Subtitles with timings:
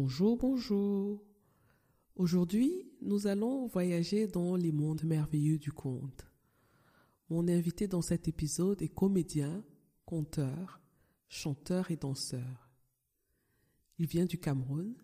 [0.00, 1.20] Bonjour, bonjour.
[2.14, 6.24] Aujourd'hui, nous allons voyager dans les mondes merveilleux du conte.
[7.30, 9.64] Mon invité dans cet épisode est comédien,
[10.04, 10.80] conteur,
[11.28, 12.70] chanteur et danseur.
[13.98, 14.94] Il vient du Cameroun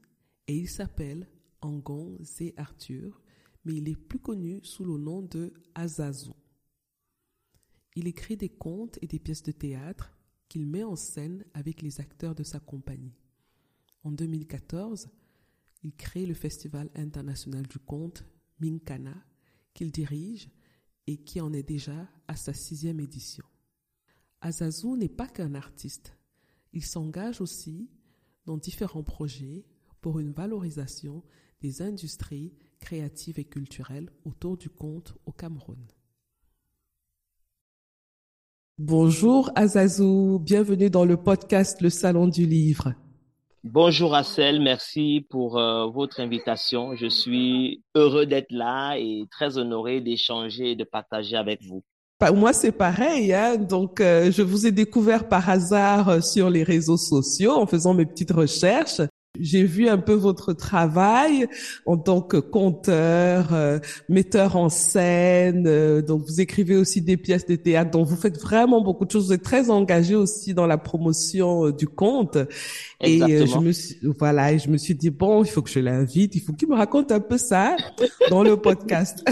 [0.47, 1.29] et il s'appelle
[1.61, 3.21] Angon Zé Arthur,
[3.65, 6.37] mais il est plus connu sous le nom de Azazou.
[7.97, 10.17] Il écrit des contes et des pièces de théâtre
[10.49, 13.17] qu'il met en scène avec les acteurs de sa compagnie.
[14.05, 15.09] En 2014,
[15.83, 18.25] il crée le Festival international du conte
[18.61, 19.17] Minkana,
[19.73, 20.51] qu'il dirige
[21.07, 23.45] et qui en est déjà à sa sixième édition.
[24.43, 26.17] Azazou n'est pas qu'un artiste.
[26.75, 27.89] Il s'engage aussi
[28.45, 29.65] dans différents projets
[30.03, 31.23] pour une valorisation
[31.63, 35.83] des industries créatives et culturelles autour du conte au Cameroun.
[38.77, 42.93] Bonjour Azazou, bienvenue dans le podcast Le Salon du Livre.
[43.67, 46.95] Bonjour Assel, merci pour euh, votre invitation.
[46.97, 51.83] Je suis heureux d'être là et très honoré d'échanger et de partager avec vous.
[52.35, 53.33] Moi, c'est pareil.
[53.33, 53.57] Hein?
[53.57, 57.95] Donc, euh, je vous ai découvert par hasard euh, sur les réseaux sociaux en faisant
[57.95, 59.01] mes petites recherches.
[59.41, 61.49] J'ai vu un peu votre travail
[61.87, 65.65] en tant que conteur, euh, metteur en scène.
[65.67, 67.91] Euh, donc, vous écrivez aussi des pièces de théâtre.
[67.91, 69.27] Donc, vous faites vraiment beaucoup de choses.
[69.27, 72.39] Vous êtes très engagé aussi dans la promotion euh, du conte.
[73.01, 75.81] Et je me suis, voilà, et je me suis dit bon, il faut que je
[75.81, 76.37] l'invite.
[76.37, 77.77] Il faut qu'il me raconte un peu ça
[78.31, 79.25] dans le podcast.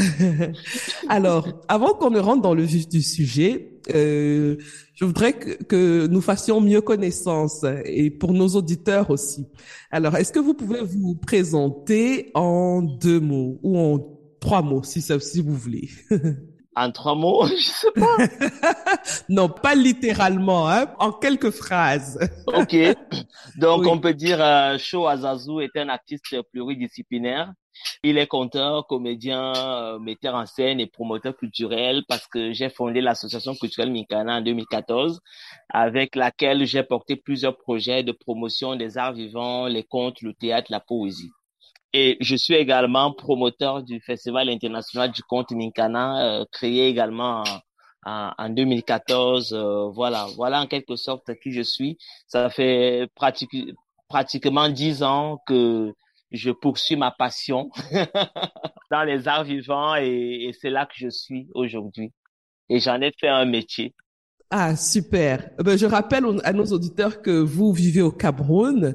[1.08, 4.56] Alors, avant qu'on ne rentre dans le vif du sujet, euh,
[4.94, 9.46] je voudrais que, que, nous fassions mieux connaissance et pour nos auditeurs aussi.
[9.90, 13.98] Alors, est-ce que vous pouvez vous présenter en deux mots ou en
[14.40, 15.90] trois mots, si, si vous voulez?
[16.74, 18.16] En trois mots, je sais pas.
[19.28, 22.18] non, pas littéralement, hein, en quelques phrases.
[22.46, 22.74] ok.
[23.58, 27.52] Donc, on peut dire euh, Sho Azazou est un artiste pluridisciplinaire
[28.02, 33.00] il est conteur, comédien, euh, metteur en scène et promoteur culturel parce que j'ai fondé
[33.00, 35.20] l'association culturelle Minkana en 2014
[35.68, 40.70] avec laquelle j'ai porté plusieurs projets de promotion des arts vivants, les contes, le théâtre,
[40.70, 41.30] la poésie.
[41.92, 47.44] Et je suis également promoteur du Festival international du conte Minkana, euh, créé également
[48.04, 49.52] en, en 2014.
[49.52, 51.98] Euh, voilà, voilà en quelque sorte qui je suis.
[52.26, 53.08] Ça fait
[54.08, 55.92] pratiquement dix ans que
[56.32, 57.70] je poursuis ma passion
[58.90, 62.12] dans les arts vivants et, c'est là que je suis aujourd'hui.
[62.68, 63.94] Et j'en ai fait un métier.
[64.54, 65.48] Ah, super.
[65.58, 68.94] Eh ben, je rappelle à nos auditeurs que vous vivez au Cameroun.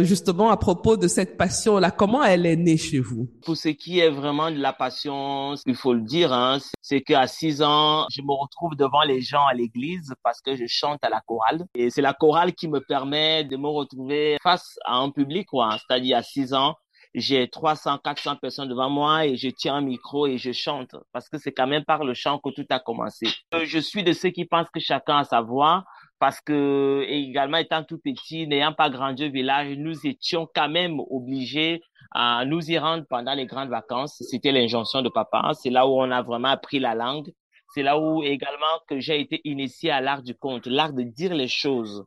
[0.00, 3.28] Justement, à propos de cette passion-là, comment elle est née chez vous?
[3.44, 7.28] Pour ce qui est vraiment de la passion, il faut le dire, hein, c'est qu'à
[7.28, 11.08] six ans, je me retrouve devant les gens à l'église parce que je chante à
[11.08, 11.66] la chorale.
[11.76, 15.78] Et c'est la chorale qui me permet de me retrouver face à un public, quoi.
[15.86, 16.74] C'est-à-dire à six ans,
[17.16, 21.30] j'ai 300, 400 personnes devant moi et je tiens un micro et je chante parce
[21.30, 23.26] que c'est quand même par le chant que tout a commencé.
[23.54, 25.84] Euh, je suis de ceux qui pensent que chacun a sa voix
[26.18, 31.00] parce que également étant tout petit, n'ayant pas grandi au village, nous étions quand même
[31.10, 31.80] obligés
[32.12, 34.22] à nous y rendre pendant les grandes vacances.
[34.30, 35.52] C'était l'injonction de papa.
[35.54, 37.32] C'est là où on a vraiment appris la langue.
[37.74, 41.34] C'est là où également que j'ai été initié à l'art du conte, l'art de dire
[41.34, 42.04] les choses,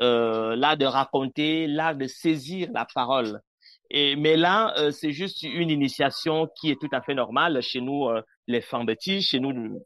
[0.00, 3.40] euh, l'art de raconter, l'art de saisir la parole.
[3.90, 7.80] Et, mais là, euh, c'est juste une initiation qui est tout à fait normale chez
[7.80, 9.80] nous, euh, les Fambeti, chez nous,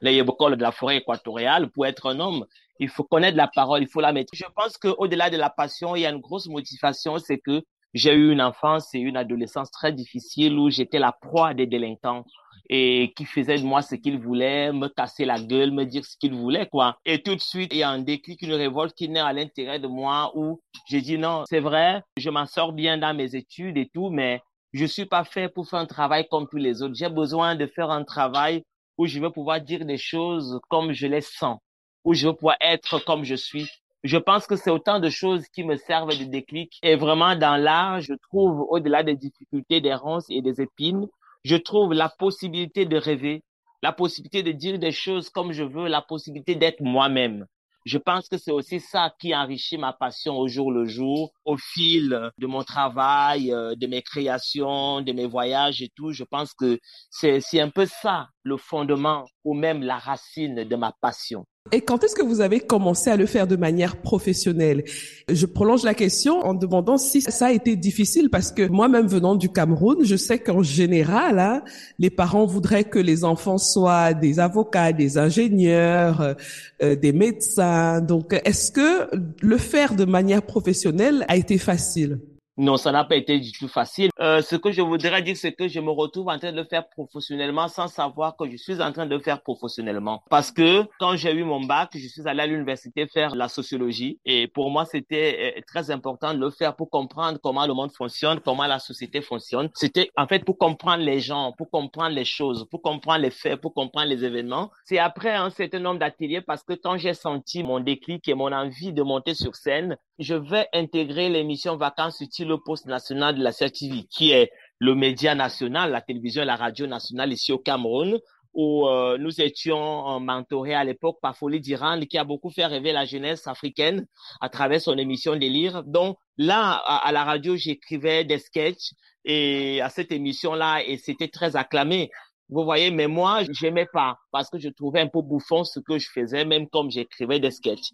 [0.00, 1.70] les Yebokoles de la forêt équatoriale.
[1.70, 2.46] Pour être un homme,
[2.78, 4.32] il faut connaître la parole, il faut la mettre.
[4.34, 7.62] Je pense qu'au-delà de la passion, il y a une grosse motivation, c'est que
[7.94, 12.24] j'ai eu une enfance et une adolescence très difficile où j'étais la proie des délinquants
[12.70, 16.16] et qui faisaient de moi ce qu'ils voulaient, me casser la gueule, me dire ce
[16.18, 16.98] qu'ils voulaient, quoi.
[17.06, 19.80] Et tout de suite, il y a un déclic, une révolte qui naît à l'intérieur
[19.80, 23.78] de moi où j'ai dit non, c'est vrai, je m'en sors bien dans mes études
[23.78, 24.42] et tout, mais
[24.72, 26.94] je suis pas fait pour faire un travail comme tous les autres.
[26.94, 28.64] J'ai besoin de faire un travail
[28.98, 31.58] où je veux pouvoir dire des choses comme je les sens,
[32.04, 33.66] où je veux pouvoir être comme je suis
[34.04, 36.78] Je pense que c'est autant de choses qui me servent de déclic.
[36.82, 41.06] Et vraiment, dans l'art, je trouve, au-delà des difficultés, des ronces et des épines,
[41.44, 43.42] je trouve la possibilité de rêver,
[43.82, 47.46] la possibilité de dire des choses comme je veux, la possibilité d'être moi-même.
[47.84, 51.56] Je pense que c'est aussi ça qui enrichit ma passion au jour le jour, au
[51.56, 56.12] fil de mon travail, euh, de mes créations, de mes voyages et tout.
[56.12, 56.78] Je pense que
[57.10, 61.44] c'est un peu ça le fondement ou même la racine de ma passion.
[61.70, 64.84] Et quand est-ce que vous avez commencé à le faire de manière professionnelle?
[65.28, 69.34] Je prolonge la question en demandant si ça a été difficile parce que moi-même venant
[69.34, 71.62] du Cameroun, je sais qu'en général, hein,
[71.98, 76.34] les parents voudraient que les enfants soient des avocats, des ingénieurs, euh,
[76.82, 78.00] euh, des médecins.
[78.00, 79.10] Donc, est-ce que
[79.42, 82.18] le faire de manière professionnelle a été facile?
[82.58, 84.10] Non, ça n'a pas été du tout facile.
[84.18, 86.64] Euh, ce que je voudrais dire, c'est que je me retrouve en train de le
[86.64, 90.24] faire professionnellement sans savoir que je suis en train de le faire professionnellement.
[90.28, 94.18] Parce que quand j'ai eu mon bac, je suis allé à l'université faire la sociologie.
[94.24, 97.92] Et pour moi, c'était euh, très important de le faire pour comprendre comment le monde
[97.92, 99.70] fonctionne, comment la société fonctionne.
[99.74, 103.60] C'était en fait pour comprendre les gens, pour comprendre les choses, pour comprendre les faits,
[103.60, 104.72] pour comprendre les événements.
[104.84, 108.50] C'est après un certain nombre d'ateliers parce que quand j'ai senti mon déclic et mon
[108.50, 113.42] envie de monter sur scène, je vais intégrer l'émission Vacances utiles le poste national de
[113.42, 117.58] la CRTV, qui est le média national, la télévision et la radio nationale ici au
[117.58, 118.18] Cameroun,
[118.54, 122.92] où euh, nous étions mentorés à l'époque par Folie d'Iran, qui a beaucoup fait rêver
[122.92, 124.06] la jeunesse africaine
[124.40, 125.84] à travers son émission Délire.
[125.84, 128.94] Donc là, à, la radio, j'écrivais des sketchs
[129.24, 132.10] et à cette émission-là, et c'était très acclamé.
[132.48, 135.98] Vous voyez, mais moi, j'aimais pas parce que je trouvais un peu bouffon ce que
[135.98, 137.90] je faisais, même comme j'écrivais des sketchs.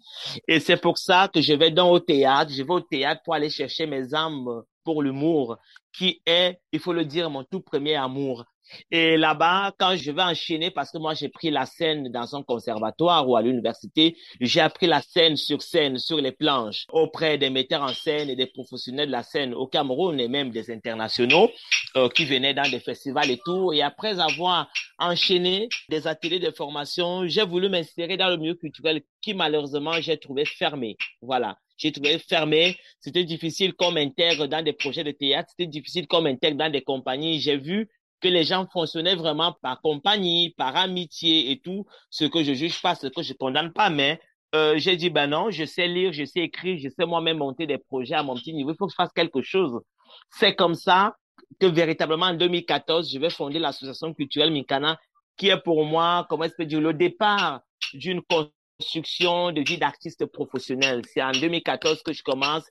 [0.47, 2.51] Et c'est pour ça que je vais dans au théâtre.
[2.51, 5.57] Je vais au théâtre pour aller chercher mes âmes pour l'humour,
[5.91, 8.45] qui est, il faut le dire, mon tout premier amour.
[8.91, 12.43] Et là-bas, quand je vais enchaîner, parce que moi j'ai pris la scène dans un
[12.43, 17.49] conservatoire ou à l'université, j'ai appris la scène sur scène, sur les planches, auprès des
[17.49, 21.49] metteurs en scène et des professionnels de la scène au Cameroun et même des internationaux
[21.95, 23.73] euh, qui venaient dans des festivals et tout.
[23.73, 24.67] Et après avoir
[24.97, 30.17] enchaîné des ateliers de formation, j'ai voulu m'insérer dans le milieu culturel qui malheureusement j'ai
[30.17, 30.95] trouvé fermé.
[31.21, 32.77] Voilà j'ai trouvé fermé.
[32.99, 36.81] C'était difficile comme intègre dans des projets de théâtre, c'était difficile comme intègre dans des
[36.81, 37.39] compagnies.
[37.39, 37.89] J'ai vu
[38.21, 42.81] que les gens fonctionnaient vraiment par compagnie, par amitié et tout, ce que je juge
[42.81, 44.19] pas, ce que je condamne pas, mais
[44.55, 47.67] euh, j'ai dit, ben non, je sais lire, je sais écrire, je sais moi-même monter
[47.67, 49.81] des projets à mon petit niveau, il faut que je fasse quelque chose.
[50.29, 51.15] C'est comme ça
[51.59, 54.97] que véritablement en 2014, je vais fonder l'association culturelle Mikana,
[55.37, 57.61] qui est pour moi, comment est-ce que dire, le départ
[57.93, 61.01] d'une construction de vie d'artiste professionnel.
[61.05, 62.65] C'est en 2014 que je commence,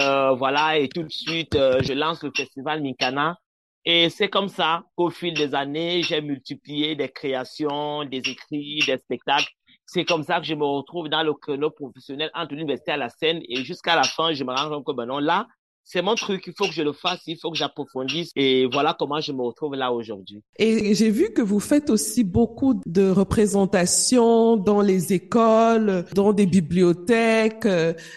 [0.00, 3.36] euh, voilà, et tout de suite, euh, je lance le festival Mikana,
[3.84, 8.98] et c'est comme ça qu'au fil des années, j'ai multiplié des créations, des écrits, des
[8.98, 9.48] spectacles.
[9.86, 13.08] C'est comme ça que je me retrouve dans le créneau professionnel entre l'université à la
[13.08, 15.46] scène et jusqu'à la fin, je me rends compte que ben non, là,
[15.82, 18.94] c'est mon truc, il faut que je le fasse, il faut que j'approfondisse et voilà
[18.96, 20.42] comment je me retrouve là aujourd'hui.
[20.56, 26.46] Et j'ai vu que vous faites aussi beaucoup de représentations dans les écoles, dans des
[26.46, 27.66] bibliothèques.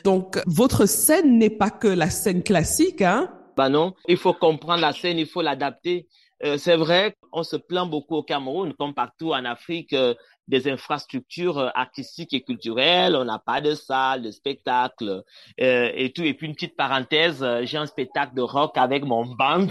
[0.03, 4.81] Donc votre scène n'est pas que la scène classique, hein bah non, il faut comprendre
[4.81, 6.07] la scène, il faut l'adapter.
[6.43, 10.13] Euh, c'est vrai, on se plaint beaucoup au Cameroun, comme partout en Afrique, euh,
[10.49, 13.15] des infrastructures euh, artistiques et culturelles.
[13.15, 15.23] On n'a pas de salle, de spectacle
[15.57, 16.23] et tout.
[16.23, 19.67] Et puis une petite parenthèse, j'ai un spectacle de rock avec mon band.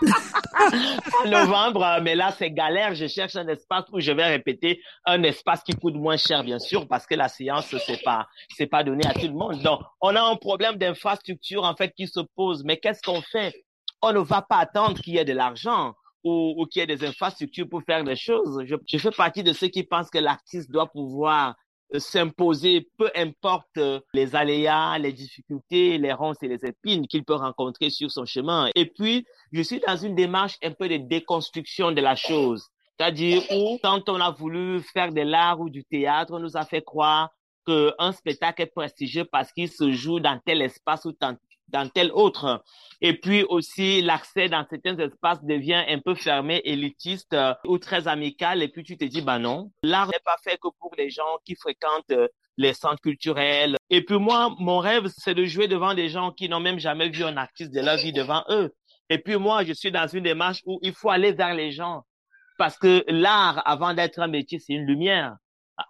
[1.24, 2.94] en novembre, mais là c'est galère.
[2.94, 6.58] Je cherche un espace où je vais répéter, un espace qui coûte moins cher bien
[6.58, 8.26] sûr, parce que la séance c'est pas
[8.56, 9.60] c'est pas donné à tout le monde.
[9.62, 12.64] Donc on a un problème d'infrastructure en fait qui se pose.
[12.64, 13.54] Mais qu'est-ce qu'on fait?
[14.02, 17.04] On ne va pas attendre qu'il y ait de l'argent ou, qu'il y ait des
[17.04, 18.64] infrastructures pour faire des choses.
[18.66, 21.52] Je, fais partie de ceux qui pensent que l'artiste doit pouvoir euh,
[21.98, 27.34] s'imposer, peu importe euh, les aléas, les difficultés, les ronces et les épines qu'il peut
[27.34, 28.68] rencontrer sur son chemin.
[28.74, 32.68] Et puis, je suis dans une démarche un peu de déconstruction de la chose.
[32.98, 36.64] C'est-à-dire où, quand on a voulu faire de l'art ou du théâtre, on nous a
[36.64, 37.30] fait croire
[37.66, 41.36] qu'un spectacle est prestigieux parce qu'il se joue dans tel espace ou dans
[41.72, 42.62] dans tel autre.
[43.00, 48.08] Et puis aussi, l'accès dans certains espaces devient un peu fermé, élitiste euh, ou très
[48.08, 48.62] amical.
[48.62, 51.38] Et puis tu te dis, bah non, l'art n'est pas fait que pour les gens
[51.44, 53.76] qui fréquentent euh, les centres culturels.
[53.88, 57.08] Et puis moi, mon rêve, c'est de jouer devant des gens qui n'ont même jamais
[57.08, 58.74] vu un artiste de leur vie devant eux.
[59.08, 62.02] Et puis moi, je suis dans une démarche où il faut aller vers les gens.
[62.58, 65.36] Parce que l'art, avant d'être un métier, c'est une lumière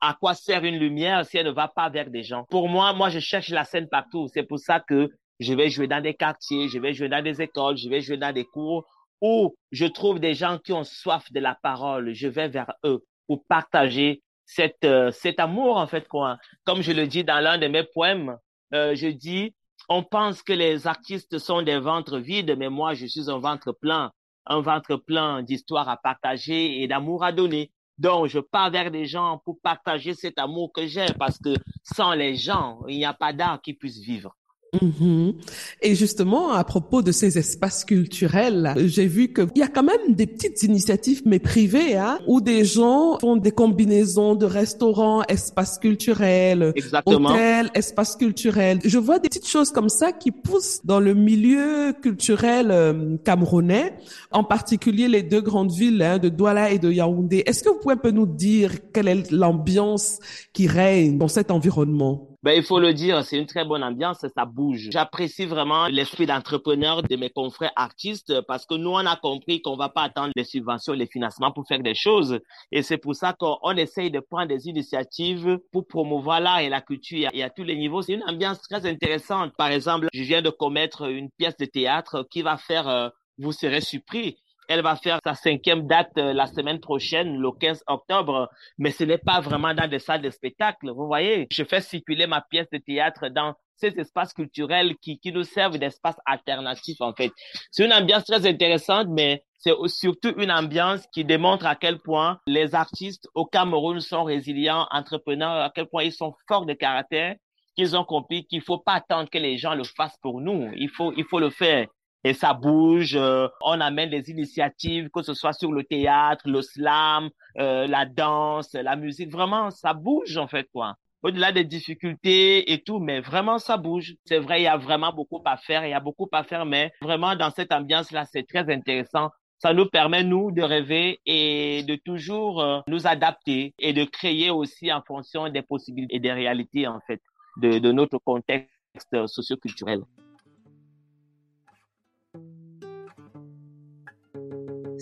[0.01, 2.45] à quoi sert une lumière si elle ne va pas vers des gens?
[2.51, 4.29] Pour moi, moi, je cherche la scène partout.
[4.33, 5.09] C'est pour ça que
[5.41, 8.19] je vais jouer dans des quartiers, je vais jouer dans des écoles, je vais jouer
[8.19, 8.87] dans des cours
[9.21, 12.15] où je trouve des gens qui ont soif de la parole.
[12.15, 16.39] Je vais vers eux pour partager cet, euh, cet amour, en fait, quoi.
[16.65, 18.37] Comme je le dis dans l'un de mes poèmes,
[18.75, 19.55] euh, je dis,
[19.89, 23.73] on pense que les artistes sont des ventres vides, mais moi, je suis un ventre
[23.73, 24.13] plein,
[24.47, 27.71] un ventre plein d'histoires à partager et d'amour à donner.
[27.99, 32.15] Donc, je pars vers des gens pour partager cet amour que j'ai, parce que sans
[32.15, 34.35] les gens, il n'y a pas d'art qui puisse vivre.
[34.81, 35.35] Mhm.
[35.83, 40.15] Et justement, à propos de ces espaces culturels, j'ai vu qu'il y a quand même
[40.15, 45.79] des petites initiatives, mais privées, hein, où des gens font des combinaisons de restaurants, espaces
[45.79, 46.73] culturels,
[47.07, 48.79] hôtels, espaces culturels.
[48.85, 53.95] Je vois des petites choses comme ça qui poussent dans le milieu culturel euh, camerounais,
[54.31, 57.43] en particulier les deux grandes villes hein, de Douala et de Yaoundé.
[57.47, 60.19] Est-ce que vous pouvez un peu nous dire quelle est l'ambiance
[60.53, 62.30] qui règne dans cet environnement?
[62.43, 64.89] Ben, il faut le dire, c'est une très bonne ambiance, ça bouge.
[64.91, 69.77] J'apprécie vraiment l'esprit d'entrepreneur de mes confrères artistes parce que nous, on a compris qu'on
[69.77, 72.41] va pas attendre les subventions, les financements pour faire des choses.
[72.73, 76.81] Et c'est pour ça qu'on essaye de prendre des initiatives pour promouvoir l'art et la
[76.81, 78.01] culture et à tous les niveaux.
[78.01, 79.53] C'est une ambiance très intéressante.
[79.59, 83.53] Par exemple, je viens de commettre une pièce de théâtre qui va faire, euh, vous
[83.53, 84.39] serez surpris,
[84.69, 88.49] elle va faire sa cinquième date euh, la semaine prochaine, le 15 octobre,
[88.79, 90.91] mais ce n'est pas vraiment dans des salles de spectacle.
[90.91, 95.33] Vous voyez, je fais circuler ma pièce de théâtre dans ces espaces culturels qui, qui
[95.33, 97.33] nous servent d'espaces alternatifs, en fait.
[97.71, 102.41] C'est une ambiance très intéressante, mais c'est surtout une ambiance qui démontre à quel point
[102.47, 107.37] les artistes au Cameroun sont résilients, entrepreneurs, à quel point ils sont forts de caractère,
[107.77, 110.71] qu'ils ont compris qu'il faut pas attendre que les gens le fassent pour nous.
[110.77, 111.89] Il faut, il faut le faire
[112.25, 113.17] et ça bouge.
[113.17, 118.07] Euh, on amène des initiatives, que ce soit sur le théâtre, le slam, euh, la
[118.07, 119.31] danse, la musique.
[119.31, 120.95] Vraiment, ça bouge en fait quoi.
[121.23, 124.15] Au-delà des difficultés et tout, mais vraiment ça bouge.
[124.25, 126.65] C'est vrai, il y a vraiment beaucoup à faire, il y a beaucoup à faire,
[126.65, 129.31] mais vraiment dans cette ambiance-là, c'est très intéressant.
[129.59, 134.49] Ça nous permet, nous, de rêver et de toujours euh, nous adapter et de créer
[134.49, 137.21] aussi en fonction des possibilités et des réalités, en fait,
[137.59, 140.01] de, de notre contexte socioculturel.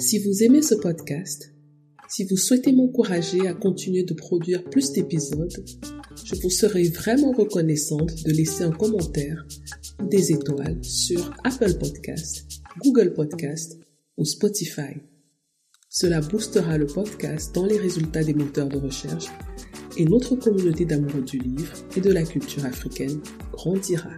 [0.00, 1.52] Si vous aimez ce podcast,
[2.08, 5.52] si vous souhaitez m'encourager à continuer de produire plus d'épisodes,
[6.24, 9.44] je vous serai vraiment reconnaissante de laisser un commentaire
[10.00, 12.46] ou des étoiles sur Apple Podcast,
[12.78, 13.76] Google Podcast
[14.16, 15.02] ou Spotify.
[15.88, 19.26] Cela boostera le podcast dans les résultats des moteurs de recherche
[19.96, 24.12] et notre communauté d'amoureux du livre et de la culture africaine grandira.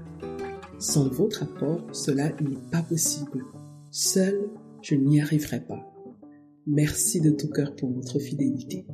[0.78, 3.46] Sans votre apport, cela n'est pas possible.
[3.90, 4.50] Seul,
[4.82, 5.92] je n'y arriverai pas.
[6.66, 8.86] Merci de tout cœur pour votre fidélité.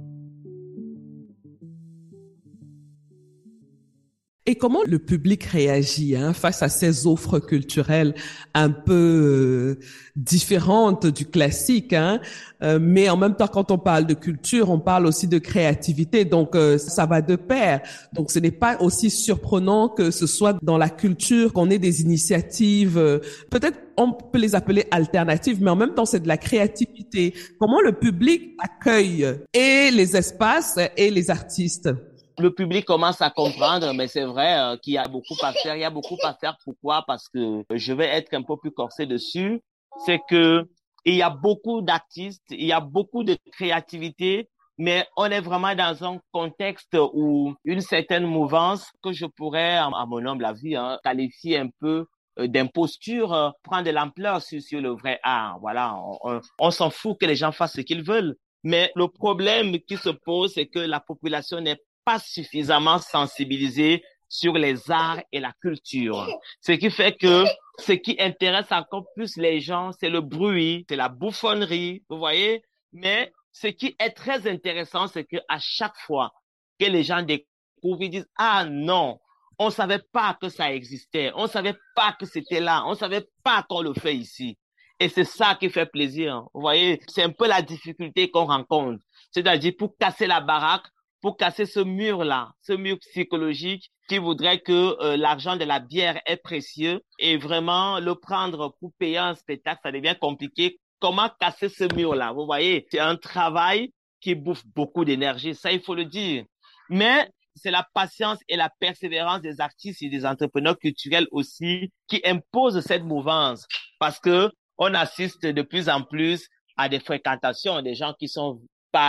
[4.49, 8.15] Et comment le public réagit hein, face à ces offres culturelles
[8.55, 9.79] un peu euh,
[10.15, 12.21] différentes du classique hein,
[12.62, 16.25] euh, Mais en même temps, quand on parle de culture, on parle aussi de créativité,
[16.25, 17.81] donc euh, ça va de pair.
[18.12, 22.03] Donc ce n'est pas aussi surprenant que ce soit dans la culture qu'on ait des
[22.03, 27.35] initiatives, peut-être on peut les appeler alternatives, mais en même temps c'est de la créativité.
[27.59, 31.91] Comment le public accueille et les espaces et les artistes?
[32.38, 35.76] Le public commence à comprendre, mais c'est vrai euh, qu'il y a beaucoup à faire.
[35.76, 36.57] Il y a beaucoup à faire.
[36.64, 37.05] Pourquoi?
[37.07, 39.62] Parce que je vais être un peu plus corsé dessus.
[40.05, 40.69] C'est que
[41.05, 45.75] il y a beaucoup d'artistes, il y a beaucoup de créativité, mais on est vraiment
[45.75, 50.99] dans un contexte où une certaine mouvance que je pourrais, à mon humble avis, hein,
[51.05, 52.07] qualifier un peu
[52.38, 55.59] euh, d'imposture euh, prend de l'ampleur sur, sur, le vrai art.
[55.61, 58.37] Voilà, on, on s'en fout que les gens fassent ce qu'ils veulent.
[58.64, 64.55] Mais le problème qui se pose, c'est que la population n'est pas suffisamment sensibilisés sur
[64.55, 66.27] les arts et la culture.
[66.61, 67.45] Ce qui fait que
[67.79, 72.63] ce qui intéresse encore plus les gens, c'est le bruit, c'est la bouffonnerie, vous voyez?
[72.93, 76.33] Mais ce qui est très intéressant, c'est que à chaque fois
[76.79, 79.19] que les gens découvrent, ils disent, ah non,
[79.59, 83.65] on savait pas que ça existait, on savait pas que c'était là, on savait pas
[83.69, 84.57] qu'on le fait ici.
[84.99, 86.45] Et c'est ça qui fait plaisir.
[86.55, 89.03] Vous voyez, c'est un peu la difficulté qu'on rencontre.
[89.31, 90.87] C'est-à-dire, pour casser la baraque,
[91.26, 96.21] pour casser ce mur-là, ce mur psychologique qui voudrait que euh, l'argent de la bière
[96.25, 100.78] est précieux et vraiment le prendre pour payer un spectacle, ça devient compliqué.
[101.00, 102.33] Comment casser ce mur-là?
[102.33, 106.45] Vous voyez, c'est un travail qui bouffe beaucoup d'énergie, ça il faut le dire.
[106.90, 112.21] Mais c'est la patience et la persévérance des artistes et des entrepreneurs culturels aussi qui
[112.25, 113.66] imposent cette mouvance
[113.99, 118.61] parce que on assiste de plus en plus à des fréquentations, des gens qui sont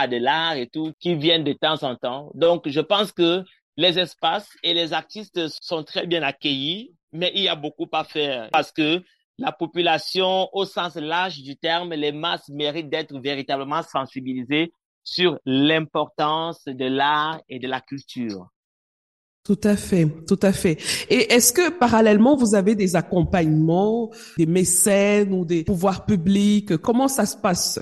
[0.08, 2.30] de l'art et tout, qui viennent de temps en temps.
[2.34, 3.42] Donc, je pense que
[3.76, 8.04] les espaces et les artistes sont très bien accueillis, mais il y a beaucoup à
[8.04, 9.02] faire parce que
[9.38, 14.72] la population, au sens large du terme, les masses méritent d'être véritablement sensibilisées
[15.04, 18.48] sur l'importance de l'art et de la culture.
[19.44, 20.76] Tout à fait, tout à fait.
[21.08, 26.76] Et est-ce que parallèlement, vous avez des accompagnements, des mécènes ou des pouvoirs publics?
[26.76, 27.80] Comment ça se passe?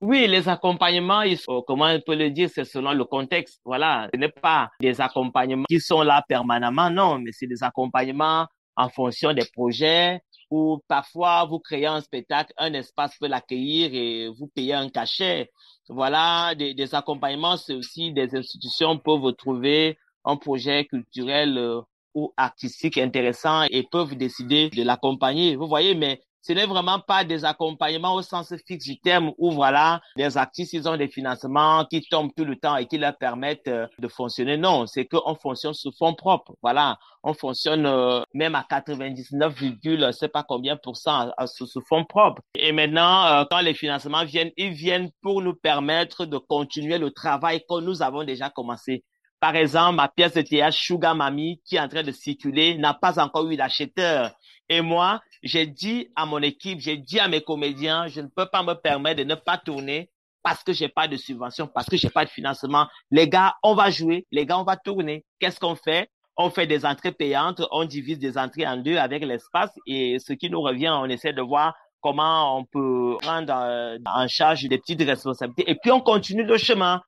[0.00, 1.22] Oui, les accompagnements,
[1.66, 3.60] comment on peut le dire, c'est selon le contexte.
[3.64, 8.46] Voilà, ce n'est pas des accompagnements qui sont là permanemment, non, mais c'est des accompagnements
[8.76, 14.28] en fonction des projets où parfois vous créez un spectacle, un espace peut l'accueillir et
[14.28, 15.50] vous payez un cachet.
[15.88, 21.80] Voilà, des, des accompagnements, c'est aussi des institutions peuvent trouver un projet culturel euh,
[22.14, 25.56] ou artistique intéressant et peuvent décider de l'accompagner.
[25.56, 29.50] Vous voyez, mais ce n'est vraiment pas des accompagnements au sens fixe du terme où
[29.50, 33.16] voilà, les artistes, ils ont des financements qui tombent tout le temps et qui leur
[33.16, 34.56] permettent euh, de fonctionner.
[34.56, 36.54] Non, c'est qu'on fonctionne sous fonds propres.
[36.62, 42.04] Voilà, on fonctionne euh, même à 99, je sais pas combien pour cent sous, fonds
[42.04, 42.42] propres.
[42.54, 47.10] Et maintenant, euh, quand les financements viennent, ils viennent pour nous permettre de continuer le
[47.10, 49.02] travail que nous avons déjà commencé.
[49.40, 52.94] Par exemple, ma pièce de théâtre Sugar Mami, qui est en train de circuler, n'a
[52.94, 54.32] pas encore eu d'acheteur.
[54.68, 58.46] Et moi, j'ai dit à mon équipe, j'ai dit à mes comédiens, je ne peux
[58.46, 60.10] pas me permettre de ne pas tourner
[60.42, 62.86] parce que j'ai pas de subvention, parce que j'ai pas de financement.
[63.10, 65.24] Les gars, on va jouer, les gars, on va tourner.
[65.40, 66.08] Qu'est-ce qu'on fait?
[66.36, 70.32] On fait des entrées payantes, on divise des entrées en deux avec l'espace et ce
[70.34, 74.78] qui nous revient, on essaie de voir comment on peut prendre euh, en charge des
[74.78, 75.68] petites responsabilités.
[75.68, 77.02] Et puis on continue le chemin.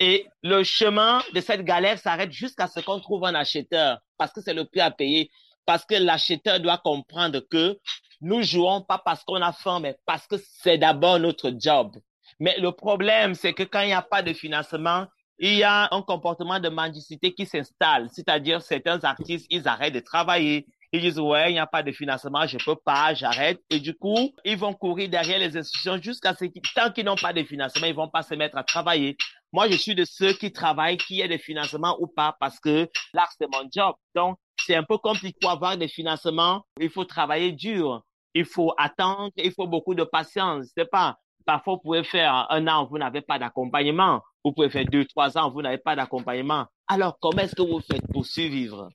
[0.00, 4.40] Et le chemin de cette galère s'arrête jusqu'à ce qu'on trouve un acheteur parce que
[4.40, 5.30] c'est le prix à payer
[5.66, 7.78] parce que l'acheteur doit comprendre que
[8.20, 11.96] nous jouons pas parce qu'on a faim, mais parce que c'est d'abord notre job.
[12.40, 15.06] Mais le problème, c'est que quand il n'y a pas de financement,
[15.38, 18.08] il y a un comportement de mendicité qui s'installe.
[18.12, 20.66] C'est-à-dire, certains artistes, ils arrêtent de travailler.
[20.92, 23.60] Ils disent, ouais, il n'y a pas de financement, je peux pas, j'arrête.
[23.68, 27.16] Et du coup, ils vont courir derrière les institutions jusqu'à ce qu'ils, tant qu'ils n'ont
[27.16, 29.16] pas de financement, ils vont pas se mettre à travailler.
[29.54, 32.90] Moi, je suis de ceux qui travaillent, qui aient des financements ou pas, parce que
[33.12, 33.94] l'art, c'est mon job.
[34.12, 36.66] Donc, c'est un peu compliqué pour avoir des financements.
[36.80, 38.02] Il faut travailler dur.
[38.34, 39.30] Il faut attendre.
[39.36, 40.66] Il faut beaucoup de patience.
[40.76, 44.22] C'est pas, parfois vous pouvez faire un an, vous n'avez pas d'accompagnement.
[44.44, 46.66] Vous pouvez faire deux, trois ans, vous n'avez pas d'accompagnement.
[46.88, 48.88] Alors, comment est-ce que vous faites pour survivre?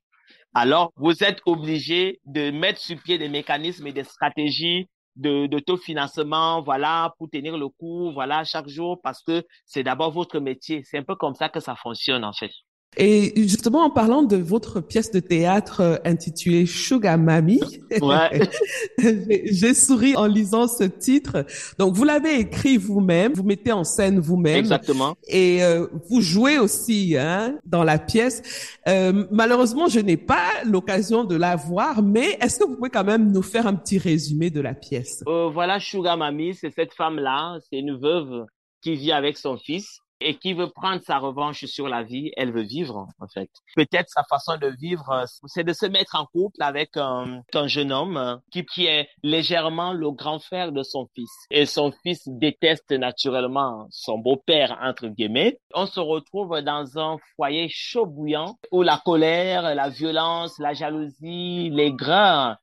[0.53, 4.89] Alors, vous êtes obligé de mettre sur pied des mécanismes et des stratégies
[5.19, 10.39] de d'autofinancement, voilà, pour tenir le coup, voilà, chaque jour, parce que c'est d'abord votre
[10.39, 10.83] métier.
[10.85, 12.51] C'est un peu comme ça que ça fonctionne, en fait.
[12.97, 17.61] Et justement, en parlant de votre pièce de théâtre euh, intitulée Sugar Mami,
[18.01, 18.49] ouais.
[19.45, 21.45] j'ai souri en lisant ce titre.
[21.77, 24.57] Donc, vous l'avez écrit vous-même, vous mettez en scène vous-même.
[24.57, 25.15] Exactement.
[25.27, 28.41] Et euh, vous jouez aussi hein, dans la pièce.
[28.87, 33.05] Euh, malheureusement, je n'ai pas l'occasion de la voir, mais est-ce que vous pouvez quand
[33.05, 35.23] même nous faire un petit résumé de la pièce?
[35.27, 38.45] Euh, Voilà, Sugar Mami, c'est cette femme-là, c'est une veuve
[38.81, 42.51] qui vit avec son fils et qui veut prendre sa revanche sur la vie, elle
[42.51, 43.49] veut vivre en fait.
[43.75, 47.91] Peut-être sa façon de vivre, c'est de se mettre en couple avec un, un jeune
[47.91, 51.31] homme qui, qui, est légèrement le grand frère de son fils.
[51.51, 55.59] Et son fils déteste naturellement son beau-père, entre guillemets.
[55.73, 61.69] On se retrouve dans un foyer chaud bouillant où la colère, la violence, la jalousie,
[61.71, 62.57] les grains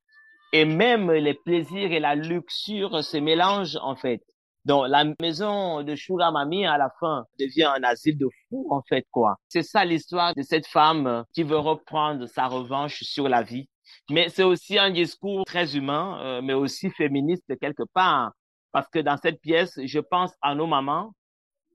[0.52, 4.22] et même les plaisirs et la luxure se mélangent en fait.
[4.66, 8.82] Donc, la maison de Shura Mami, à la fin, devient un asile de fous, en
[8.82, 9.36] fait, quoi.
[9.48, 13.68] C'est ça l'histoire de cette femme qui veut reprendre sa revanche sur la vie.
[14.10, 18.32] Mais c'est aussi un discours très humain, euh, mais aussi féministe quelque part.
[18.72, 21.12] Parce que dans cette pièce, je pense à nos mamans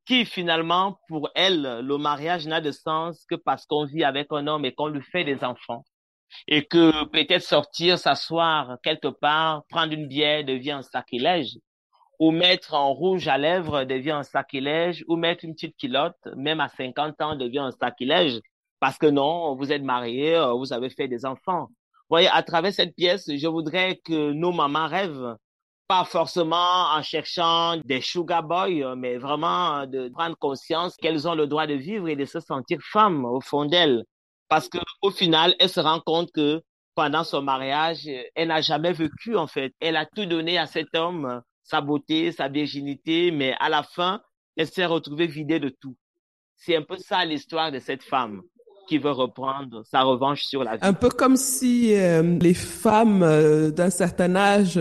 [0.06, 4.47] qui finalement, pour elles, le mariage n'a de sens que parce qu'on vit avec un
[4.47, 5.86] homme et qu'on lui fait des enfants.
[6.45, 11.58] Et que peut-être sortir, s'asseoir quelque part, prendre une bière devient un sacrilège
[12.21, 16.60] ou mettre en rouge à lèvres devient un sacrilège, ou mettre une petite culotte, même
[16.60, 18.39] à 50 ans, devient un sacrilège,
[18.79, 21.63] parce que non, vous êtes marié, euh, vous avez fait des enfants.
[21.63, 25.36] Vous voyez, à travers cette pièce, je voudrais que nos mamans rêvent,
[25.88, 31.47] pas forcément en cherchant des sugar boys, mais vraiment de prendre conscience qu'elles ont le
[31.47, 34.03] droit de vivre et de se sentir femmes au fond d'elles.
[34.47, 36.62] Parce que au final, elles se rendent compte que
[36.93, 39.73] pendant son mariage, elle n'a jamais vécu, en fait.
[39.79, 44.21] Elle a tout donné à cet homme sa beauté, sa virginité, mais à la fin,
[44.58, 45.95] elle s'est retrouvée vidée de tout.
[46.58, 48.41] C'est un peu ça l'histoire de cette femme
[48.88, 50.80] qui veut reprendre sa revanche sur la vie.
[50.82, 54.80] Un peu comme si euh, les femmes euh, d'un certain âge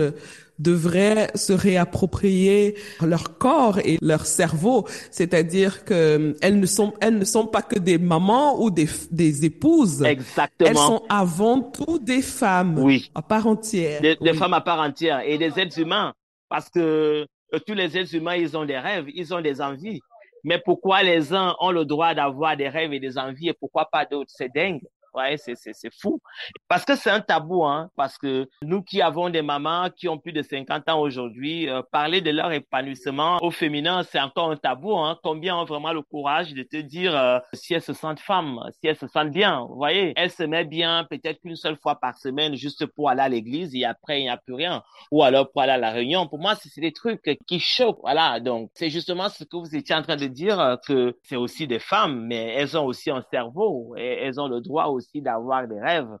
[0.59, 7.17] devraient se réapproprier leur corps et leur cerveau, c'est-à-dire que euh, elles ne sont elles
[7.17, 10.03] ne sont pas que des mamans ou des des épouses.
[10.03, 10.69] Exactement.
[10.69, 12.77] Elles sont avant tout des femmes.
[12.77, 13.09] Oui.
[13.15, 14.01] À part entière.
[14.01, 16.13] Des, des femmes à part entière et des êtres humains
[16.51, 20.01] parce que euh, tous les êtres humains, ils ont des rêves, ils ont des envies.
[20.43, 23.85] Mais pourquoi les uns ont le droit d'avoir des rêves et des envies et pourquoi
[23.89, 24.31] pas d'autres?
[24.35, 24.81] C'est dingue.
[25.13, 25.55] Ouais, c'est,
[25.99, 26.21] fou.
[26.67, 27.89] Parce que c'est un tabou, hein.
[27.97, 31.81] Parce que nous qui avons des mamans qui ont plus de 50 ans aujourd'hui, euh,
[31.91, 35.19] parler de leur épanouissement au féminin, c'est encore un tabou, hein.
[35.21, 38.87] Combien ont vraiment le courage de te dire euh, si elles se sentent femmes, si
[38.87, 39.67] elles se sentent bien.
[39.69, 43.29] Voyez, elles se mettent bien peut-être qu'une seule fois par semaine juste pour aller à
[43.29, 44.83] l'église et après il n'y a plus rien.
[45.11, 46.27] Ou alors pour aller à la réunion.
[46.27, 47.99] Pour moi, c'est, des trucs qui choquent.
[48.01, 48.39] Voilà.
[48.39, 51.67] Donc, c'est justement ce que vous étiez en train de dire, euh, que c'est aussi
[51.67, 55.21] des femmes, mais elles ont aussi un cerveau et elles ont le droit aussi aussi
[55.21, 56.17] d'avoir des rêves.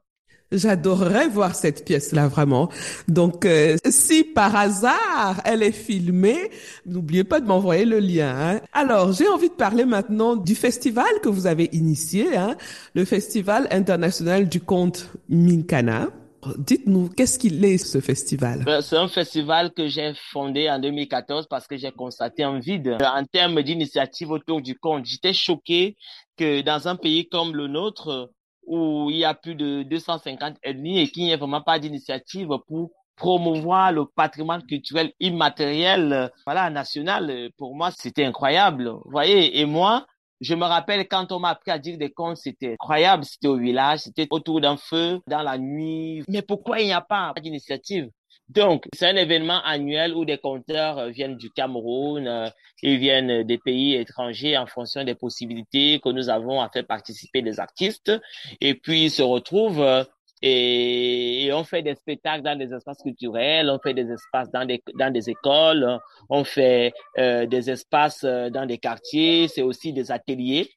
[0.51, 2.69] J'adorerais voir cette pièce-là vraiment.
[3.07, 6.49] Donc, euh, si par hasard elle est filmée,
[6.85, 8.35] n'oubliez pas de m'envoyer le lien.
[8.37, 8.61] Hein.
[8.73, 12.57] Alors, j'ai envie de parler maintenant du festival que vous avez initié, hein,
[12.95, 16.09] le Festival international du conte Minkana.
[16.57, 18.63] Dites-nous, qu'est-ce qu'il est ce festival?
[18.65, 22.97] Ben, C'est un festival que j'ai fondé en 2014 parce que j'ai constaté un vide
[22.99, 25.05] en termes d'initiative autour du conte.
[25.05, 25.95] J'étais choqué
[26.37, 28.31] que dans un pays comme le nôtre,
[28.65, 32.49] où il y a plus de 250 ethnies et qu'il n'y a vraiment pas d'initiative
[32.67, 37.51] pour promouvoir le patrimoine culturel immatériel, voilà, national.
[37.57, 38.89] Pour moi, c'était incroyable.
[38.89, 40.07] Vous voyez, et moi,
[40.39, 43.23] je me rappelle quand on m'a appris à dire des contes, c'était incroyable.
[43.25, 46.23] C'était au village, c'était autour d'un feu, dans la nuit.
[46.27, 48.09] Mais pourquoi il n'y a pas d'initiative?
[48.53, 52.49] Donc, c'est un événement annuel où des conteurs euh, viennent du Cameroun, euh,
[52.83, 57.41] ils viennent des pays étrangers en fonction des possibilités que nous avons à faire participer
[57.41, 58.11] des artistes,
[58.59, 60.03] et puis ils se retrouvent euh,
[60.41, 64.83] et, on fait des spectacles dans des espaces culturels, on fait des espaces dans des,
[64.95, 70.67] dans des écoles, on fait des espaces dans des quartiers, c'est aussi des ateliers,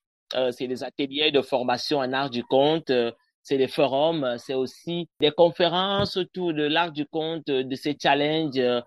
[0.51, 2.93] c'est des ateliers de formation en art du conte
[3.45, 8.59] c'est des forums, c'est aussi des conférences autour de l'art du conte, de ces challenges
[8.59, 8.81] euh,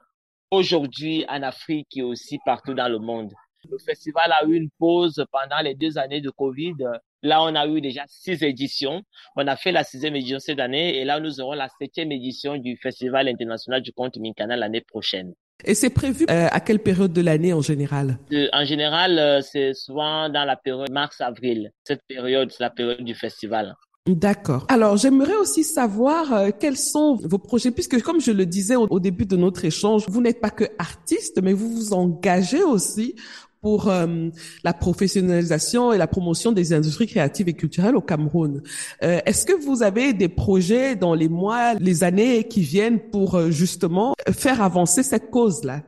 [0.51, 3.31] aujourd'hui en Afrique et aussi partout dans le monde.
[3.69, 6.75] Le festival a eu une pause pendant les deux années de Covid.
[7.21, 9.01] Là, on a eu déjà six éditions.
[9.35, 12.57] On a fait la sixième édition cette année et là, nous aurons la septième édition
[12.57, 15.33] du Festival international du conte Minkana l'année prochaine.
[15.65, 18.19] Et c'est prévu euh, à quelle période de l'année en général?
[18.53, 21.71] En général, euh, c'est souvent dans la période mars-avril.
[21.83, 23.75] Cette période, c'est la période du festival.
[24.07, 24.65] D'accord.
[24.69, 28.99] Alors, j'aimerais aussi savoir euh, quels sont vos projets, puisque comme je le disais au,
[28.99, 33.15] début de notre échange, vous n'êtes pas que artiste, mais vous vous engagez aussi
[33.61, 34.29] pour euh,
[34.63, 38.61] la professionnalisation et la promotion des industries créatives et culturelles au Cameroun.
[39.03, 43.51] Euh, est-ce que vous avez des projets dans les mois, les années qui viennent pour
[43.51, 45.81] justement faire avancer cette cause-là?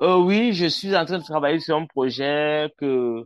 [0.00, 3.24] Oui, je suis en train de travailler sur un projet que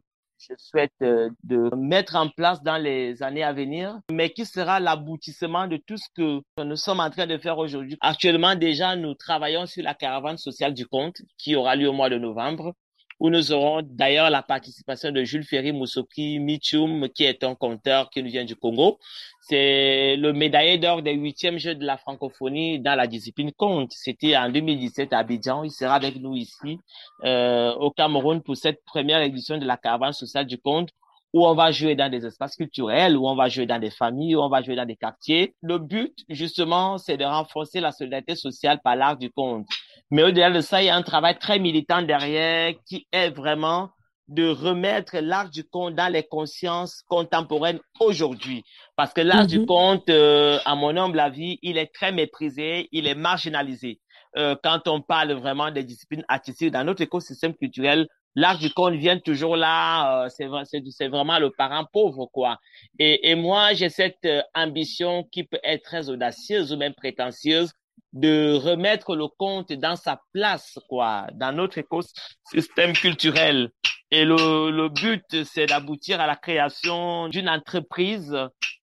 [0.48, 4.80] je souhaite euh, de mettre en place dans les années à venir, mais qui sera
[4.80, 7.96] l'aboutissement de tout ce que nous sommes en train de faire aujourd'hui.
[8.00, 12.10] Actuellement, déjà, nous travaillons sur la caravane sociale du compte qui aura lieu au mois
[12.10, 12.74] de novembre
[13.18, 18.10] où nous aurons d'ailleurs la participation de Jules Ferry Moussoki Michum, qui est un conteur
[18.10, 18.98] qui nous vient du Congo.
[19.40, 23.92] C'est le médaillé d'or des huitièmes Jeux de la francophonie dans la discipline conte.
[23.92, 25.62] C'était en 2017 à Abidjan.
[25.64, 26.78] Il sera avec nous ici
[27.24, 30.90] euh, au Cameroun pour cette première édition de la caravane sociale du conte
[31.36, 34.36] où on va jouer dans des espaces culturels, où on va jouer dans des familles,
[34.36, 35.54] où on va jouer dans des quartiers.
[35.60, 39.66] Le but, justement, c'est de renforcer la solidarité sociale par l'art du conte.
[40.10, 43.90] Mais au-delà de ça, il y a un travail très militant derrière qui est vraiment
[44.28, 48.62] de remettre l'art du conte dans les consciences contemporaines aujourd'hui.
[48.96, 49.66] Parce que l'art du mhm.
[49.66, 54.00] conte, euh, à mon humble avis, il est très méprisé, il est marginalisé.
[54.38, 58.94] Euh, quand on parle vraiment des disciplines artistiques dans notre écosystème culturel, l'art du conte
[58.94, 62.58] vient toujours là, euh, c'est vraiment le parent pauvre, quoi.
[62.98, 67.72] Et, et moi, j'ai cette euh, ambition qui peut être très audacieuse ou même prétentieuse
[68.12, 73.70] de remettre le conte dans sa place, quoi, dans notre écosystème culturel.
[74.10, 78.36] Et le, le but, c'est d'aboutir à la création d'une entreprise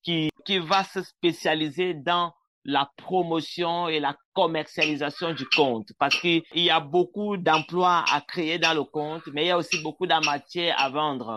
[0.04, 2.34] qui, qui va se spécialiser dans
[2.66, 8.60] la promotion et la commercialisation du compte parce qu'il y a beaucoup d'emplois à créer
[8.60, 11.36] dans le compte, mais il y a aussi beaucoup de à vendre.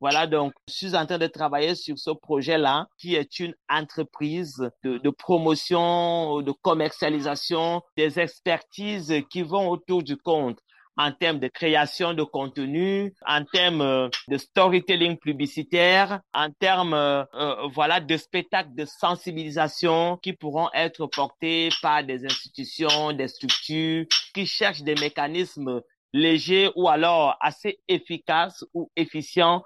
[0.00, 4.70] Voilà, donc je suis en train de travailler sur ce projet-là, qui est une entreprise
[4.84, 10.58] de, de, promotion, de commercialisation des expertises qui vont autour du compte
[10.98, 17.22] en termes de création de contenu, en termes euh, de storytelling publicitaire, en termes euh,
[17.34, 24.06] euh, voilà de spectacles de sensibilisation qui pourront être portés par des institutions, des structures
[24.34, 25.80] qui cherchent des mécanismes
[26.12, 29.62] légers ou alors assez efficaces ou efficients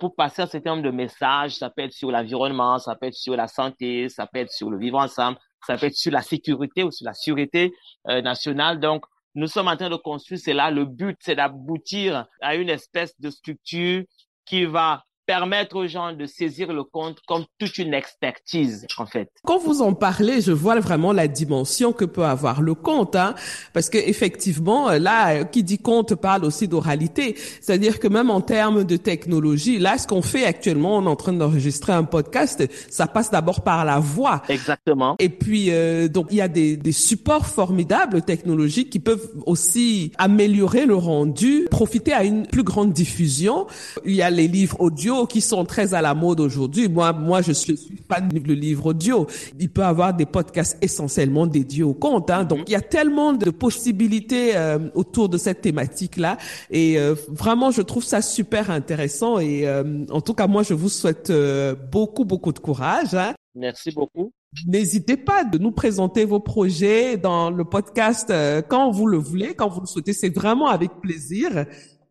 [0.00, 1.56] pour passer un certain nombre de messages.
[1.56, 4.70] Ça peut être sur l'environnement, ça peut être sur la santé, ça peut être sur
[4.70, 7.74] le vivre ensemble, ça peut être sur la sécurité ou sur la sûreté
[8.06, 8.80] nationale.
[8.80, 9.04] Donc,
[9.36, 10.70] nous sommes en train de construire cela.
[10.70, 14.02] Le but, c'est d'aboutir à une espèce de structure
[14.46, 19.30] qui va permettre aux gens de saisir le compte comme toute une expertise, en fait.
[19.44, 23.34] Quand vous en parlez, je vois vraiment la dimension que peut avoir le compte, hein,
[23.72, 28.84] parce que effectivement, là, qui dit compte parle aussi d'oralité, c'est-à-dire que même en termes
[28.84, 33.06] de technologie, là, ce qu'on fait actuellement, on est en train d'enregistrer un podcast, ça
[33.06, 34.42] passe d'abord par la voix.
[34.48, 35.16] Exactement.
[35.18, 40.12] Et puis, euh, donc, il y a des, des supports formidables technologiques qui peuvent aussi
[40.18, 43.66] améliorer le rendu, profiter à une plus grande diffusion.
[44.04, 46.88] Il y a les livres audio qui sont très à la mode aujourd'hui.
[46.88, 49.26] Moi, moi, je suis fan du livre audio.
[49.58, 52.30] Il peut avoir des podcasts essentiellement dédiés au compte.
[52.30, 52.44] Hein.
[52.44, 56.36] Donc, il y a tellement de possibilités euh, autour de cette thématique-là.
[56.70, 59.38] Et euh, vraiment, je trouve ça super intéressant.
[59.38, 61.32] Et euh, en tout cas, moi, je vous souhaite
[61.90, 63.14] beaucoup, beaucoup de courage.
[63.14, 63.34] Hein.
[63.54, 64.32] Merci beaucoup.
[64.66, 68.32] N'hésitez pas de nous présenter vos projets dans le podcast
[68.68, 70.12] quand vous le voulez, quand vous le souhaitez.
[70.12, 71.66] C'est vraiment avec plaisir.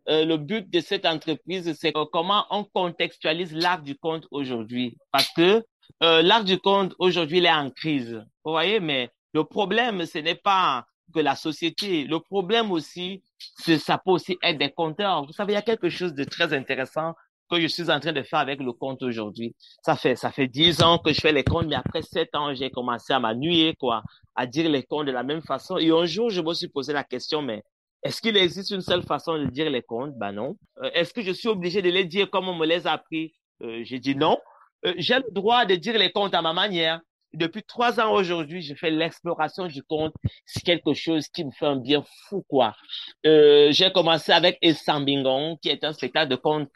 [0.08, 4.98] Euh, le but de cette entreprise, c'est comment on contextualise l'art du conte aujourd'hui?
[5.12, 5.64] Parce que
[6.04, 8.24] euh, l'art du conte aujourd'hui, il est en crise.
[8.44, 12.04] Vous voyez, mais le problème, ce n'est pas que la société.
[12.06, 13.24] Le problème aussi,
[13.58, 15.26] c'est ça peut aussi être des compteurs.
[15.26, 17.14] Vous savez, il y a quelque chose de très intéressant
[17.50, 19.56] que je suis en train de faire avec le compte aujourd'hui.
[19.84, 22.54] Ça fait ça fait dix ans que je fais les comptes, mais après sept ans,
[22.54, 24.04] j'ai commencé à m'annuyer, quoi,
[24.36, 25.78] à dire les comptes de la même façon.
[25.78, 27.64] Et un jour, je me suis posé la question, mais
[28.06, 30.56] est-ce qu'il existe une seule façon de dire les contes Ben non.
[30.84, 33.34] Euh, est-ce que je suis obligé de les dire comme on me les a appris?
[33.64, 34.38] Euh, J'ai dit non.
[34.86, 37.02] Euh, j'ai le droit de dire les contes à ma manière.
[37.36, 40.14] Depuis trois ans aujourd'hui, je fais l'exploration du conte.
[40.46, 42.76] C'est quelque chose qui me fait un bien fou, quoi.
[43.24, 46.70] j'ai commencé avec Essambingon, qui est un spectacle de conte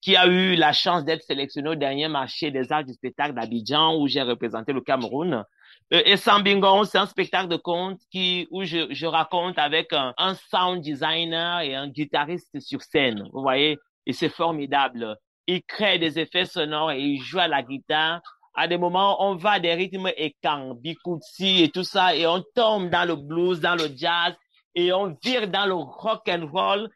[0.00, 3.96] qui a eu la chance d'être sélectionné au dernier marché des arts du spectacle d'Abidjan,
[3.96, 5.44] où j'ai représenté le Cameroun.
[5.92, 10.14] Euh, et Sambingon, c'est un spectacle de conte qui, où je, je raconte avec un,
[10.16, 13.28] un, sound designer et un guitariste sur scène.
[13.32, 13.78] Vous voyez?
[14.06, 15.16] Et c'est formidable.
[15.46, 18.20] Il crée des effets sonores et il joue à la guitare.
[18.54, 22.42] À des moments, on va à des rythmes écans, bikutsi et tout ça, et on
[22.54, 24.34] tombe dans le blues, dans le jazz,
[24.74, 26.90] et on vire dans le rock and roll.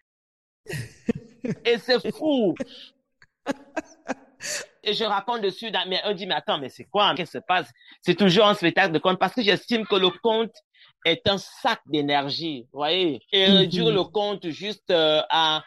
[1.64, 2.54] et c'est fou.
[4.82, 7.14] et je raconte dessus, mais on dit, mais attends, mais c'est quoi?
[7.14, 7.70] Qu'est-ce qui se passe?
[8.02, 10.54] C'est toujours un spectacle de conte parce que j'estime que le conte
[11.04, 13.20] est un sac d'énergie, vous voyez?
[13.32, 15.62] Et réduire le conte juste euh, à,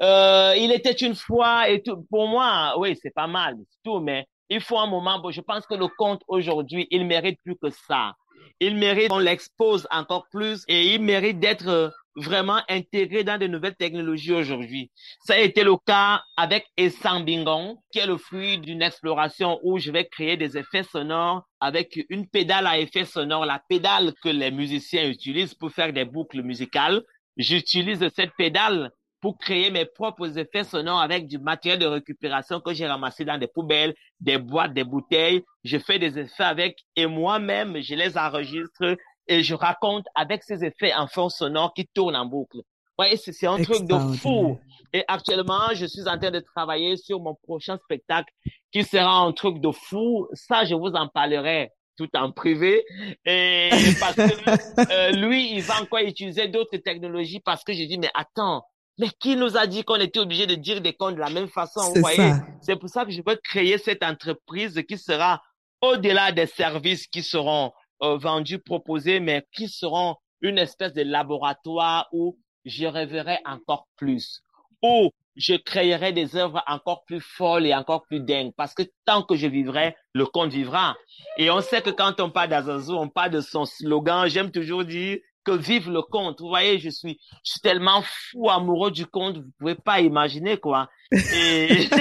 [0.00, 2.06] euh, il était une fois et tout.
[2.10, 5.66] Pour moi, oui, c'est pas mal, tout, mais il faut un moment, bon, je pense
[5.66, 8.12] que le conte aujourd'hui, il mérite plus que ça.
[8.60, 13.76] Il mérite qu'on l'expose encore plus et il mérite d'être vraiment intégré dans de nouvelles
[13.76, 14.90] technologies aujourd'hui.
[15.24, 19.90] Ça a été le cas avec Essambingon, qui est le fruit d'une exploration où je
[19.90, 24.50] vais créer des effets sonores avec une pédale à effet sonore, la pédale que les
[24.50, 27.02] musiciens utilisent pour faire des boucles musicales.
[27.38, 28.90] J'utilise cette pédale
[29.22, 33.38] pour créer mes propres effets sonores avec du matériel de récupération que j'ai ramassé dans
[33.38, 35.44] des poubelles, des boîtes, des bouteilles.
[35.62, 38.96] Je fais des effets avec et moi-même, je les enregistre
[39.28, 42.58] et je raconte avec ces effets en fond sonore qui tournent en boucle.
[42.98, 44.58] Ouais, c'est un truc de fou.
[44.92, 48.32] Et actuellement, je suis en train de travailler sur mon prochain spectacle
[48.72, 50.26] qui sera un truc de fou.
[50.34, 52.84] Ça, je vous en parlerai tout en privé.
[53.24, 54.22] Et parce que
[54.92, 58.64] euh, lui, il va encore utiliser d'autres technologies parce que j'ai dit, mais attends,
[58.98, 61.48] mais qui nous a dit qu'on était obligé de dire des comptes de la même
[61.48, 61.80] façon?
[61.94, 62.32] Vous voyez?
[62.60, 65.42] C'est pour ça que je veux créer cette entreprise qui sera
[65.80, 72.08] au-delà des services qui seront euh, vendus, proposés, mais qui seront une espèce de laboratoire
[72.12, 74.42] où je rêverai encore plus,
[74.82, 78.52] où je créerai des œuvres encore plus folles et encore plus dingues.
[78.56, 80.94] Parce que tant que je vivrai, le conte vivra.
[81.38, 84.28] Et on sait que quand on parle d'Azazou, on parle de son slogan.
[84.28, 86.40] J'aime toujours dire que vive le conte.
[86.40, 90.56] Vous voyez, je suis, je suis tellement fou amoureux du conte, vous pouvez pas imaginer
[90.56, 90.88] quoi.
[91.12, 91.88] Et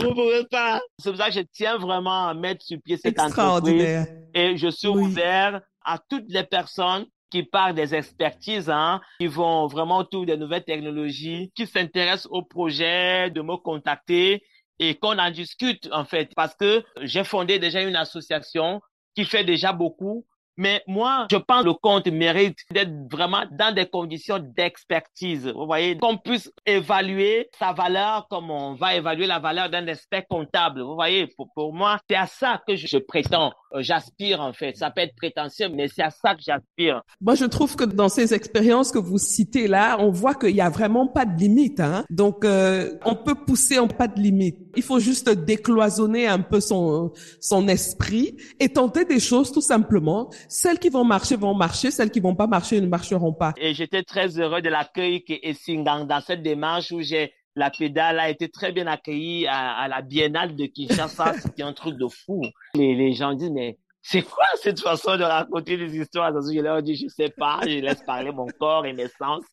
[0.00, 0.80] Vous pouvez pas.
[0.98, 4.06] C'est pour ça que je tiens vraiment à mettre sur pied cette entreprise.
[4.34, 9.66] Et je suis ouvert à toutes les personnes qui parlent des expertises, hein, qui vont
[9.68, 14.42] vraiment autour des nouvelles technologies, qui s'intéressent au projet, de me contacter
[14.80, 18.80] et qu'on en discute, en fait, parce que j'ai fondé déjà une association
[19.14, 20.26] qui fait déjà beaucoup
[20.60, 25.48] mais moi, je pense que le compte mérite d'être vraiment dans des conditions d'expertise.
[25.48, 30.22] Vous voyez, qu'on puisse évaluer sa valeur comme on va évaluer la valeur d'un aspect
[30.28, 30.82] comptable.
[30.82, 33.54] Vous voyez, pour, pour moi, c'est à ça que je, je prétends.
[33.72, 34.76] Euh, j'aspire en fait.
[34.76, 37.02] Ça peut être prétentieux, mais c'est à ça que j'aspire.
[37.20, 40.60] Moi, je trouve que dans ces expériences que vous citez là, on voit qu'il y
[40.60, 41.80] a vraiment pas de limite.
[41.80, 42.04] Hein?
[42.10, 44.58] Donc, euh, on peut pousser en pas de limite.
[44.76, 50.30] Il faut juste décloisonner un peu son son esprit et tenter des choses tout simplement.
[50.48, 53.54] Celles qui vont marcher vont marcher, celles qui vont pas marcher ne marcheront pas.
[53.56, 58.18] Et j'étais très heureux de l'accueil que Essingang dans cette démarche où j'ai la pédale
[58.18, 61.34] a été très bien accueillie à, la Biennale de Kinshasa.
[61.34, 62.40] C'était un truc de fou.
[62.74, 66.32] Les, les gens disent, mais c'est quoi cette façon de raconter des histoires?
[66.32, 69.44] Je leur dis, je sais pas, je laisse parler mon corps et mes sens,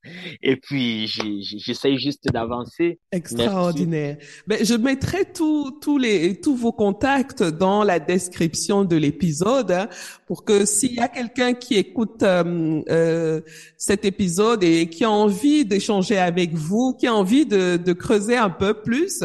[0.41, 2.99] et puis j'essaye juste d'avancer.
[3.11, 4.17] Extraordinaire.
[4.47, 9.89] Mais je mettrai tous tous les tous vos contacts dans la description de l'épisode hein,
[10.27, 13.41] pour que s'il y a quelqu'un qui écoute euh, euh,
[13.77, 18.37] cet épisode et qui a envie d'échanger avec vous, qui a envie de, de creuser
[18.37, 19.23] un peu plus,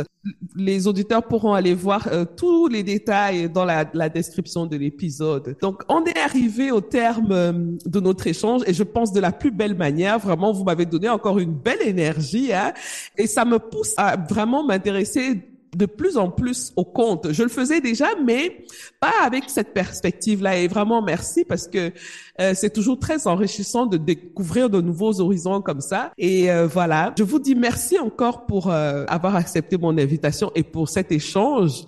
[0.54, 5.56] les auditeurs pourront aller voir euh, tous les détails dans la, description de l'épisode.
[5.61, 7.52] Donc, on est arrivé au terme euh,
[7.85, 10.18] de notre échange et je pense de la plus belle manière.
[10.18, 12.72] Vraiment, vous m'avez donné encore une belle énergie hein,
[13.16, 17.32] et ça me pousse à vraiment m'intéresser de plus en plus au compte.
[17.32, 18.64] Je le faisais déjà, mais
[19.00, 20.58] pas avec cette perspective-là.
[20.58, 21.92] Et vraiment, merci parce que
[22.40, 26.12] euh, c'est toujours très enrichissant de découvrir de nouveaux horizons comme ça.
[26.18, 30.62] Et euh, voilà, je vous dis merci encore pour euh, avoir accepté mon invitation et
[30.62, 31.85] pour cet échange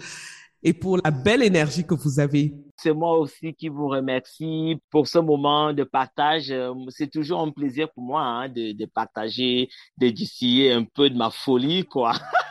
[0.63, 2.55] et pour la belle énergie que vous avez.
[2.77, 6.53] C'est moi aussi qui vous remercie pour ce moment de partage.
[6.89, 9.69] C'est toujours un plaisir pour moi hein, de, de partager,
[9.99, 12.15] de distiller un peu de ma folie, quoi.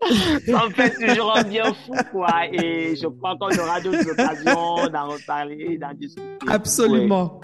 [0.46, 2.46] ça me fait toujours un bien fou, quoi.
[2.52, 6.26] Et je crois qu'on aura d'autres occasions d'en reparler, d'en discuter.
[6.48, 7.40] Absolument.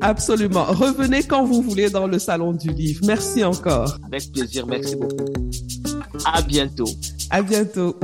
[0.00, 0.64] Absolument.
[0.64, 3.00] Revenez quand vous voulez dans le salon du livre.
[3.06, 3.98] Merci encore.
[4.06, 4.66] Avec plaisir.
[4.66, 5.24] Merci beaucoup.
[6.24, 6.88] À bientôt.
[7.30, 7.96] À bientôt.